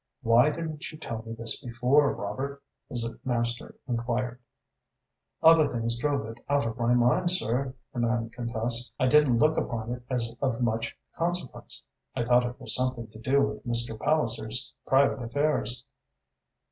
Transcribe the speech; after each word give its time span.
"Why 0.23 0.49
didn't 0.49 0.91
you 0.91 0.97
tell 0.97 1.21
me 1.21 1.33
this 1.33 1.59
before, 1.59 2.11
Robert?" 2.15 2.63
his 2.89 3.07
master 3.23 3.75
enquired. 3.87 4.41
"Other 5.43 5.71
things 5.71 5.99
drove 5.99 6.25
it 6.25 6.39
out 6.49 6.65
of 6.65 6.79
my 6.79 6.95
mind, 6.95 7.29
sir," 7.29 7.75
the 7.93 7.99
man 7.99 8.31
confessed. 8.31 8.95
"I 8.99 9.05
didn't 9.07 9.37
look 9.37 9.57
upon 9.59 9.91
it 9.93 10.01
as 10.09 10.35
of 10.41 10.59
much 10.59 10.97
consequence. 11.15 11.83
I 12.15 12.25
thought 12.25 12.47
it 12.47 12.59
was 12.59 12.73
something 12.73 13.09
to 13.11 13.19
do 13.19 13.41
with 13.43 13.67
Mr. 13.67 13.95
Palliser's 13.99 14.73
private 14.87 15.21
affairs." 15.21 15.85